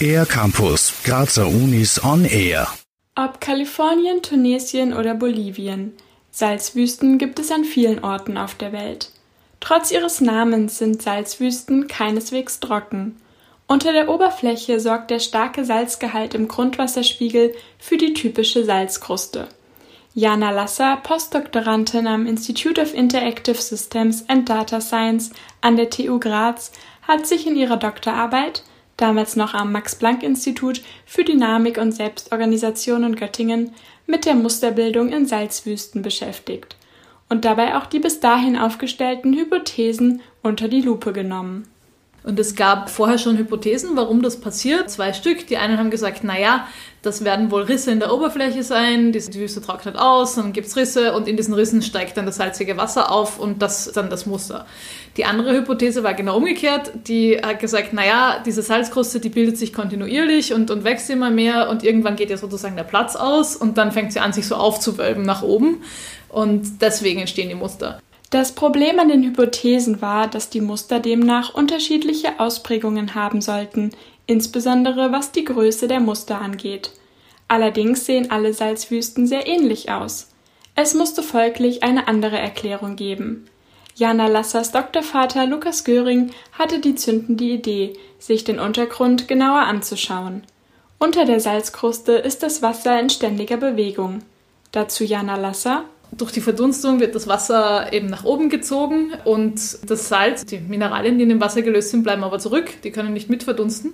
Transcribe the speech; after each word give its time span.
Air 0.00 0.26
Campus, 0.26 0.92
Grazer 1.04 1.46
Unis 1.46 2.02
on 2.04 2.24
Air. 2.24 2.68
Ob 3.14 3.40
Kalifornien, 3.40 4.22
Tunesien 4.22 4.92
oder 4.92 5.14
Bolivien, 5.14 5.94
Salzwüsten 6.30 7.18
gibt 7.18 7.38
es 7.38 7.50
an 7.50 7.64
vielen 7.64 8.04
Orten 8.04 8.36
auf 8.36 8.54
der 8.54 8.72
Welt. 8.72 9.10
Trotz 9.60 9.90
ihres 9.90 10.20
Namens 10.20 10.78
sind 10.78 11.00
Salzwüsten 11.00 11.88
keineswegs 11.88 12.60
trocken. 12.60 13.16
Unter 13.66 13.92
der 13.92 14.08
Oberfläche 14.08 14.78
sorgt 14.78 15.10
der 15.10 15.18
starke 15.18 15.64
Salzgehalt 15.64 16.34
im 16.34 16.46
Grundwasserspiegel 16.46 17.54
für 17.78 17.96
die 17.96 18.12
typische 18.12 18.64
Salzkruste. 18.64 19.48
Jana 20.18 20.50
Lasser, 20.50 20.96
Postdoktorandin 21.02 22.06
am 22.06 22.24
Institute 22.26 22.80
of 22.80 22.94
Interactive 22.94 23.60
Systems 23.60 24.24
and 24.28 24.48
Data 24.48 24.80
Science 24.80 25.30
an 25.60 25.76
der 25.76 25.90
TU 25.90 26.18
Graz, 26.18 26.72
hat 27.02 27.26
sich 27.26 27.46
in 27.46 27.54
ihrer 27.54 27.76
Doktorarbeit, 27.76 28.62
damals 28.96 29.36
noch 29.36 29.52
am 29.52 29.72
Max-Planck-Institut 29.72 30.80
für 31.04 31.22
Dynamik 31.22 31.76
und 31.76 31.92
Selbstorganisation 31.92 33.04
in 33.04 33.16
Göttingen, 33.16 33.74
mit 34.06 34.24
der 34.24 34.36
Musterbildung 34.36 35.10
in 35.12 35.26
Salzwüsten 35.26 36.00
beschäftigt 36.00 36.76
und 37.28 37.44
dabei 37.44 37.76
auch 37.76 37.84
die 37.84 37.98
bis 37.98 38.18
dahin 38.18 38.56
aufgestellten 38.56 39.34
Hypothesen 39.34 40.22
unter 40.42 40.68
die 40.68 40.80
Lupe 40.80 41.12
genommen. 41.12 41.68
Und 42.26 42.40
es 42.40 42.56
gab 42.56 42.90
vorher 42.90 43.18
schon 43.18 43.38
Hypothesen, 43.38 43.90
warum 43.94 44.20
das 44.20 44.40
passiert. 44.40 44.90
Zwei 44.90 45.12
Stück. 45.12 45.46
Die 45.46 45.58
einen 45.58 45.78
haben 45.78 45.90
gesagt, 45.90 46.24
naja, 46.24 46.66
das 47.02 47.24
werden 47.24 47.52
wohl 47.52 47.62
Risse 47.62 47.92
in 47.92 48.00
der 48.00 48.12
Oberfläche 48.12 48.64
sein, 48.64 49.12
die 49.12 49.34
Wüste 49.34 49.62
trocknet 49.62 49.96
aus, 49.96 50.34
dann 50.34 50.52
gibt 50.52 50.66
es 50.66 50.76
Risse 50.76 51.12
und 51.14 51.28
in 51.28 51.36
diesen 51.36 51.54
Rissen 51.54 51.80
steigt 51.80 52.16
dann 52.16 52.26
das 52.26 52.34
salzige 52.34 52.76
Wasser 52.76 53.12
auf 53.12 53.38
und 53.38 53.62
das 53.62 53.86
ist 53.86 53.96
dann 53.96 54.10
das 54.10 54.26
Muster. 54.26 54.66
Die 55.16 55.24
andere 55.24 55.52
Hypothese 55.52 56.02
war 56.02 56.14
genau 56.14 56.36
umgekehrt. 56.36 56.90
Die 57.06 57.38
hat 57.38 57.60
gesagt, 57.60 57.92
naja, 57.92 58.42
diese 58.44 58.60
Salzkruste, 58.60 59.20
die 59.20 59.28
bildet 59.28 59.56
sich 59.56 59.72
kontinuierlich 59.72 60.52
und, 60.52 60.72
und 60.72 60.82
wächst 60.82 61.08
immer 61.08 61.30
mehr 61.30 61.70
und 61.70 61.84
irgendwann 61.84 62.16
geht 62.16 62.30
ja 62.30 62.38
sozusagen 62.38 62.74
der 62.74 62.82
Platz 62.82 63.14
aus 63.14 63.54
und 63.54 63.78
dann 63.78 63.92
fängt 63.92 64.12
sie 64.12 64.18
an, 64.18 64.32
sich 64.32 64.48
so 64.48 64.56
aufzuwölben 64.56 65.22
nach 65.22 65.42
oben 65.42 65.84
und 66.28 66.82
deswegen 66.82 67.20
entstehen 67.20 67.48
die 67.48 67.54
Muster. 67.54 68.00
Das 68.30 68.52
Problem 68.52 68.98
an 68.98 69.08
den 69.08 69.22
Hypothesen 69.22 70.02
war, 70.02 70.26
dass 70.26 70.50
die 70.50 70.60
Muster 70.60 70.98
demnach 70.98 71.54
unterschiedliche 71.54 72.40
Ausprägungen 72.40 73.14
haben 73.14 73.40
sollten, 73.40 73.92
insbesondere 74.26 75.12
was 75.12 75.30
die 75.30 75.44
Größe 75.44 75.86
der 75.86 76.00
Muster 76.00 76.40
angeht. 76.40 76.90
Allerdings 77.48 78.04
sehen 78.04 78.30
alle 78.32 78.52
Salzwüsten 78.52 79.26
sehr 79.26 79.46
ähnlich 79.46 79.90
aus. 79.90 80.32
Es 80.74 80.94
musste 80.94 81.22
folglich 81.22 81.84
eine 81.84 82.08
andere 82.08 82.38
Erklärung 82.38 82.96
geben. 82.96 83.46
Jana 83.94 84.26
Lassers 84.26 84.72
Doktorvater 84.72 85.46
Lukas 85.46 85.84
Göring 85.84 86.32
hatte 86.52 86.80
die 86.80 86.96
zündende 86.96 87.44
Idee, 87.44 87.94
sich 88.18 88.44
den 88.44 88.58
Untergrund 88.58 89.28
genauer 89.28 89.62
anzuschauen. 89.62 90.42
Unter 90.98 91.24
der 91.24 91.40
Salzkruste 91.40 92.12
ist 92.12 92.42
das 92.42 92.60
Wasser 92.60 92.98
in 93.00 93.08
ständiger 93.08 93.56
Bewegung. 93.56 94.18
Dazu 94.72 95.04
Jana 95.04 95.36
Lasser 95.36 95.84
durch 96.16 96.32
die 96.32 96.40
Verdunstung 96.40 97.00
wird 97.00 97.14
das 97.14 97.26
Wasser 97.26 97.92
eben 97.92 98.06
nach 98.08 98.24
oben 98.24 98.48
gezogen 98.48 99.12
und 99.24 99.60
das 99.86 100.08
Salz, 100.08 100.44
die 100.44 100.58
Mineralien, 100.58 101.18
die 101.18 101.24
in 101.24 101.28
dem 101.28 101.40
Wasser 101.40 101.62
gelöst 101.62 101.90
sind, 101.90 102.02
bleiben 102.02 102.24
aber 102.24 102.38
zurück. 102.38 102.70
Die 102.84 102.90
können 102.90 103.12
nicht 103.12 103.28
mit 103.28 103.42
verdunsten. 103.42 103.92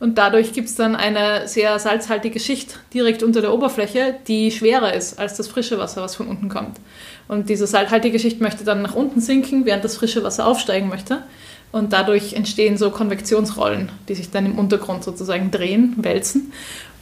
Und 0.00 0.16
dadurch 0.16 0.52
gibt 0.52 0.68
es 0.68 0.76
dann 0.76 0.94
eine 0.94 1.48
sehr 1.48 1.76
salzhaltige 1.80 2.38
Schicht 2.38 2.78
direkt 2.94 3.24
unter 3.24 3.40
der 3.40 3.52
Oberfläche, 3.52 4.14
die 4.28 4.52
schwerer 4.52 4.94
ist 4.94 5.18
als 5.18 5.36
das 5.36 5.48
frische 5.48 5.78
Wasser, 5.78 6.02
was 6.02 6.14
von 6.14 6.28
unten 6.28 6.48
kommt. 6.48 6.76
Und 7.26 7.48
diese 7.48 7.66
salzhaltige 7.66 8.18
Schicht 8.20 8.40
möchte 8.40 8.62
dann 8.62 8.82
nach 8.82 8.94
unten 8.94 9.20
sinken, 9.20 9.66
während 9.66 9.82
das 9.84 9.96
frische 9.96 10.22
Wasser 10.22 10.46
aufsteigen 10.46 10.88
möchte. 10.88 11.24
Und 11.72 11.92
dadurch 11.92 12.34
entstehen 12.34 12.78
so 12.78 12.90
Konvektionsrollen, 12.90 13.90
die 14.08 14.14
sich 14.14 14.30
dann 14.30 14.46
im 14.46 14.58
Untergrund 14.58 15.02
sozusagen 15.02 15.50
drehen, 15.50 15.94
wälzen. 15.96 16.52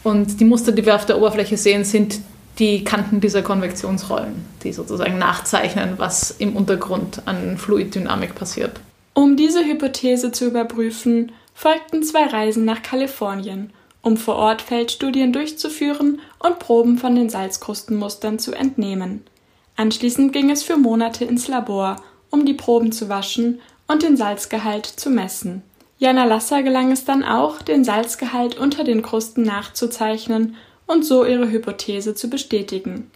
Und 0.02 0.40
die 0.40 0.44
Muster, 0.44 0.72
die 0.72 0.86
wir 0.86 0.94
auf 0.94 1.06
der 1.06 1.18
Oberfläche 1.18 1.56
sehen, 1.56 1.84
sind 1.84 2.20
die 2.58 2.84
Kanten 2.84 3.20
dieser 3.20 3.42
Konvektionsrollen, 3.42 4.44
die 4.62 4.72
sozusagen 4.72 5.18
nachzeichnen, 5.18 5.94
was 5.98 6.30
im 6.30 6.56
Untergrund 6.56 7.22
an 7.26 7.58
Fluiddynamik 7.58 8.34
passiert. 8.34 8.80
Um 9.12 9.36
diese 9.36 9.64
Hypothese 9.64 10.32
zu 10.32 10.46
überprüfen, 10.46 11.32
folgten 11.54 12.02
zwei 12.02 12.26
Reisen 12.26 12.64
nach 12.64 12.82
Kalifornien, 12.82 13.72
um 14.02 14.16
vor 14.16 14.36
Ort 14.36 14.62
Feldstudien 14.62 15.32
durchzuführen 15.32 16.20
und 16.38 16.58
Proben 16.58 16.98
von 16.98 17.14
den 17.14 17.28
Salzkrustenmustern 17.28 18.38
zu 18.38 18.52
entnehmen. 18.52 19.24
Anschließend 19.76 20.32
ging 20.32 20.50
es 20.50 20.62
für 20.62 20.76
Monate 20.76 21.24
ins 21.24 21.48
Labor, 21.48 21.96
um 22.30 22.46
die 22.46 22.54
Proben 22.54 22.92
zu 22.92 23.08
waschen 23.08 23.60
und 23.86 24.02
den 24.02 24.16
Salzgehalt 24.16 24.86
zu 24.86 25.10
messen. 25.10 25.62
Jana 25.98 26.24
Lasser 26.24 26.62
gelang 26.62 26.92
es 26.92 27.04
dann 27.04 27.24
auch, 27.24 27.62
den 27.62 27.84
Salzgehalt 27.84 28.58
unter 28.58 28.84
den 28.84 29.02
Krusten 29.02 29.42
nachzuzeichnen 29.42 30.56
und 30.86 31.04
so 31.04 31.24
ihre 31.24 31.50
Hypothese 31.50 32.14
zu 32.14 32.30
bestätigen. 32.30 33.10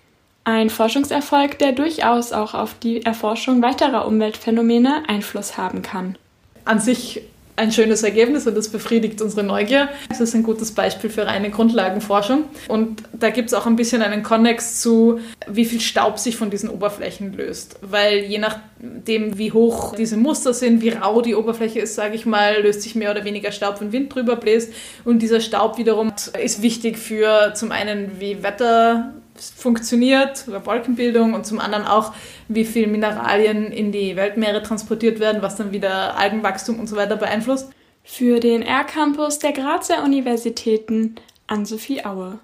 Ein 0.44 0.70
Forschungserfolg, 0.70 1.58
der 1.58 1.72
durchaus 1.72 2.32
auch 2.32 2.54
auf 2.54 2.75
die 2.78 3.04
Erforschung 3.04 3.62
weiterer 3.62 4.06
Umweltphänomene 4.06 5.03
Einfluss 5.08 5.56
haben 5.56 5.82
kann. 5.82 6.16
An 6.64 6.81
sich 6.81 7.22
ein 7.60 7.72
schönes 7.72 8.03
Ergebnis 8.03 8.47
und 8.47 8.56
das 8.56 8.69
befriedigt 8.69 9.21
unsere 9.21 9.43
Neugier. 9.43 9.91
Es 10.10 10.21
ist 10.21 10.34
ein 10.34 10.43
gutes 10.43 10.72
Beispiel 10.72 11.10
für 11.10 11.26
reine 11.26 11.50
Grundlagenforschung. 11.50 12.44
Und 12.69 13.03
da 13.12 13.28
gibt 13.28 13.48
es 13.48 13.54
auch 13.54 13.66
ein 13.66 13.76
bisschen 13.76 14.00
einen 14.00 14.22
Konnex 14.22 14.81
zu, 14.81 15.21
wie 15.47 15.66
viel 15.66 15.81
Staub 15.81 16.19
sich 16.19 16.37
von 16.37 16.50
diesen 16.50 16.70
Oberflächen 16.70 17.34
löst. 17.34 17.76
Weil 17.82 18.20
je 18.20 18.38
nachdem, 18.38 19.37
wie 19.37 19.53
hoch 19.53 19.94
diese 19.94 20.16
Muster 20.16 20.54
sind, 20.54 20.81
wie 20.81 20.88
rau 20.88 21.20
die 21.20 21.34
Oberfläche 21.34 21.81
ist, 21.81 21.94
sage 21.94 22.15
ich 22.15 22.25
mal, 22.25 22.62
löst 22.62 22.81
sich 22.81 22.94
mehr 22.94 23.10
oder 23.10 23.25
weniger 23.25 23.53
Staub, 23.53 23.81
wenn 23.81 23.93
Wind 23.93 24.15
drüber 24.15 24.37
bläst. 24.37 24.72
Und 25.04 25.20
dieser 25.20 25.41
Staub 25.41 25.76
wiederum 25.76 26.12
ist 26.43 26.62
wichtig 26.62 26.99
für 26.99 27.53
zum 27.54 27.72
einen, 27.72 28.20
wie 28.20 28.43
Wetter 28.43 29.12
funktioniert, 29.40 30.44
über 30.46 30.64
Wolkenbildung 30.66 31.34
und 31.34 31.46
zum 31.46 31.58
anderen 31.58 31.84
auch, 31.84 32.12
wie 32.48 32.64
viel 32.64 32.86
Mineralien 32.86 33.72
in 33.72 33.92
die 33.92 34.16
Weltmeere 34.16 34.62
transportiert 34.62 35.20
werden, 35.20 35.42
was 35.42 35.56
dann 35.56 35.72
wieder 35.72 36.16
Algenwachstum 36.16 36.78
und 36.78 36.86
so 36.86 36.96
weiter 36.96 37.16
beeinflusst. 37.16 37.70
Für 38.02 38.40
den 38.40 38.62
R-Campus 38.62 39.38
der 39.38 39.52
Grazer 39.52 40.02
Universitäten 40.04 41.16
an 41.46 41.66
Sophie 41.66 42.04
Aue. 42.04 42.38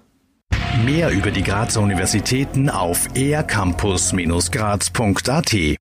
Mehr 0.85 1.11
über 1.11 1.31
die 1.31 1.41
Grazer 1.41 1.81
Universitäten 1.81 2.69
auf 2.69 3.07
ercampus-graz.at 3.15 5.75